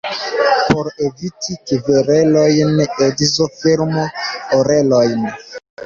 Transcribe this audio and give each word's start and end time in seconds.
Por 0.69 0.87
eviti 1.07 1.59
kverelojn, 1.67 2.73
edzo 3.11 3.51
fermu 3.63 4.11
orelojn. 4.63 5.33